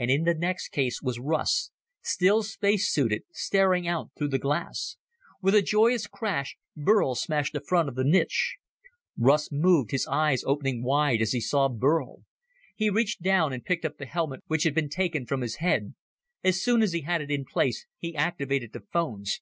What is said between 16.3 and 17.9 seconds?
As soon as he had it in place,